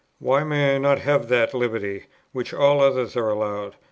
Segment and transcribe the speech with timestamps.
[0.17, 3.75] Why may I not have that liberty which all others are allowed?